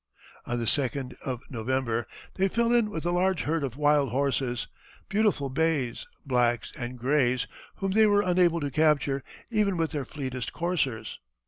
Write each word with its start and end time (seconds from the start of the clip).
On 0.47 0.57
the 0.57 0.65
2d 0.65 1.13
of 1.21 1.41
November, 1.51 2.07
they 2.33 2.47
fell 2.47 2.73
in 2.73 2.89
with 2.89 3.05
a 3.05 3.11
large 3.11 3.43
herd 3.43 3.63
of 3.63 3.77
wild 3.77 4.09
horses, 4.09 4.65
beautiful 5.09 5.47
bays, 5.51 6.07
blacks, 6.25 6.73
and 6.75 6.97
grays, 6.97 7.45
whom 7.75 7.91
they 7.91 8.07
were 8.07 8.23
unable 8.23 8.59
to 8.61 8.71
capture 8.71 9.23
even 9.51 9.77
with 9.77 9.91
their 9.91 10.05
fleetest 10.05 10.53
coursers. 10.53 11.19